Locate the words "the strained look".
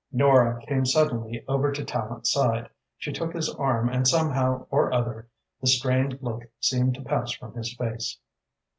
5.61-6.45